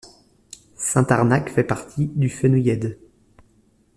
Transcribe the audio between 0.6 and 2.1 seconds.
Saint-Arnac fait partie